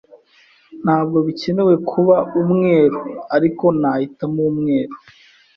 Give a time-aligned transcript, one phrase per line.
[0.83, 2.99] Ntabwo bikenewe kuba umweru,
[3.35, 4.95] ariko nahitamo umweru.